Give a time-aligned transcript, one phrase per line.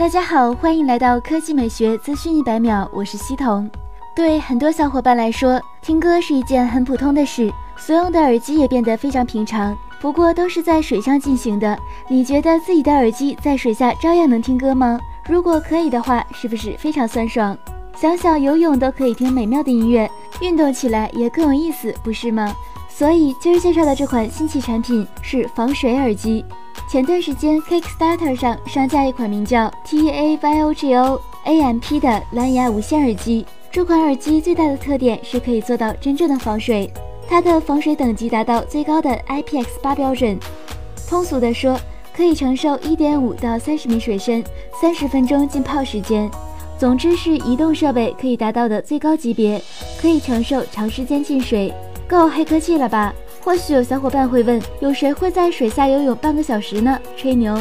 [0.00, 3.70] 大家好，欢迎来到科技美学资讯一百秒，我是西彤。
[4.16, 9.76] 对很多小伙伴来说，听歌是一件很普通的事，所用的耳机也变得非常平常。
[10.00, 11.78] 不过都是在水上进行的，
[12.08, 14.98] 你觉得自己的耳机在水下照样能听歌吗？
[15.28, 17.54] 如果可以的话，是不是非常酸爽？
[17.94, 20.10] 想想游泳都可以听美妙的音乐，
[20.40, 22.50] 运动起来也更有意思，不是吗？
[22.88, 26.42] 所以今儿介绍的这款新奇产品是防水耳机。
[26.88, 33.46] 前段时间，Kickstarter 上上架一款名叫 TAYOGO AMP 的蓝牙无线耳机。
[33.70, 36.92] 这款耳机最大的特点是可以做到真正的防水，
[37.28, 40.36] 它的防水等级达到最高的 IPX8 标准。
[41.08, 41.78] 通俗的说，
[42.12, 44.42] 可以承受1.5到30米水深，
[44.80, 46.28] 三十分钟浸泡时间。
[46.76, 49.62] 总之是移动设备可以达到的最高级别，
[50.00, 51.72] 可以承受长时间进水，
[52.08, 53.14] 够黑科技了吧？
[53.42, 56.98] 或许有小伙伴会问，有谁会在水下游泳半个小时呢？
[57.16, 57.58] 吹牛，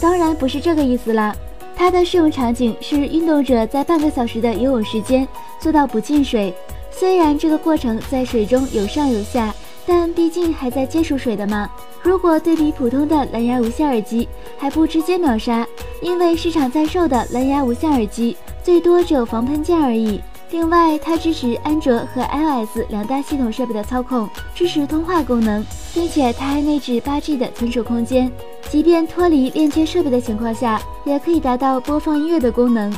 [0.00, 1.34] 当然不是这个意思啦。
[1.76, 5.26] 它的适用场景是运动者在半个小时的游泳时间
[5.60, 6.52] 做到不进水。
[6.90, 9.54] 虽然这个过程在水中有上有下，
[9.86, 11.70] 但毕竟还在接触水的嘛。
[12.02, 15.64] 如果对比普通的蓝牙无线耳机，还不直接秒杀，
[16.00, 20.20] 因为市场在售的蓝牙无线耳机最多只有防喷键而已。
[20.50, 28.32] 另外，它支持安卓和 iOS 两大系统设备的操控，支持通话功能，并且它还内置 8G 的存储空间，
[28.70, 32.92] 即便脱离链接设备的情况下，也可以达到播放音乐的功能。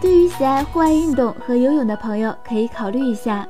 [0.00, 3.46] 对于喜爱户外运动和游泳的朋友，可以考虑一下。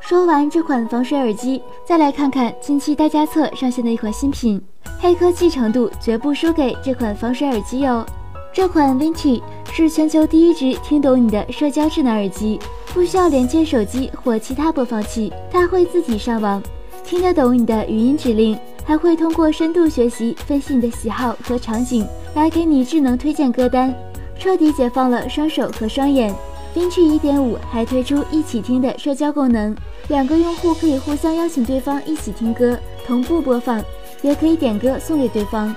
[0.00, 4.62] 说完这款防水耳机，再来看看近期大家测上线的一款新品，
[5.00, 8.06] 黑科技程度绝不输给这款防水耳机哟。
[8.54, 9.40] 这款 Vinci
[9.72, 12.60] 是全球第一只听懂你的社交智能耳机，
[12.92, 16.62] 不需要连接手机或其他播放器，它会自己上网，
[17.02, 23.94] 听得懂你的语音指令，还会通过深度学习分析你的喜好和场景，来给你智能推荐歌单，
[24.38, 26.34] 彻底解放了双手和双眼。
[26.74, 29.74] Vinci 1.5还推出一起听的社交功能，
[30.08, 33.82] 两个用户可以互相邀请对方一起听歌，同步播放，
[34.20, 35.74] 也可以点歌送给对方。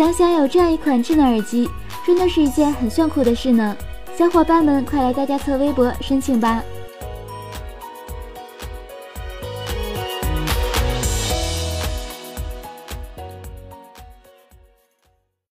[0.00, 1.68] 想想有这样一款智能耳机。
[2.06, 3.76] 真的是一件很炫酷的事呢，
[4.16, 6.64] 小伙伴们快来大家测微博申请吧！